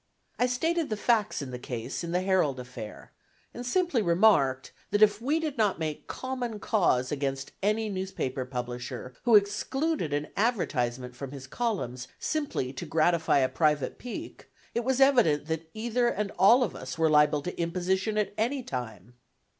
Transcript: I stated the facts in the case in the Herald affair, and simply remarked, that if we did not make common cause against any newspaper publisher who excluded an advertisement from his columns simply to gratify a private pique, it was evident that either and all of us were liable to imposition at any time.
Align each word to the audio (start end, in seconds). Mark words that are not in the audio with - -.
I 0.39 0.47
stated 0.47 0.89
the 0.89 0.97
facts 0.97 1.43
in 1.43 1.51
the 1.51 1.59
case 1.59 2.03
in 2.03 2.11
the 2.11 2.23
Herald 2.23 2.59
affair, 2.59 3.11
and 3.53 3.63
simply 3.63 4.01
remarked, 4.01 4.71
that 4.89 5.03
if 5.03 5.21
we 5.21 5.39
did 5.39 5.59
not 5.59 5.77
make 5.77 6.07
common 6.07 6.59
cause 6.59 7.11
against 7.11 7.51
any 7.61 7.87
newspaper 7.87 8.43
publisher 8.43 9.13
who 9.25 9.35
excluded 9.35 10.11
an 10.11 10.29
advertisement 10.35 11.15
from 11.15 11.29
his 11.33 11.45
columns 11.45 12.07
simply 12.17 12.73
to 12.73 12.85
gratify 12.87 13.37
a 13.37 13.47
private 13.47 13.99
pique, 13.99 14.49
it 14.73 14.83
was 14.83 14.99
evident 14.99 15.45
that 15.45 15.69
either 15.75 16.07
and 16.07 16.31
all 16.31 16.63
of 16.63 16.75
us 16.75 16.97
were 16.97 17.07
liable 17.07 17.43
to 17.43 17.55
imposition 17.61 18.17
at 18.17 18.33
any 18.39 18.63
time. 18.63 19.13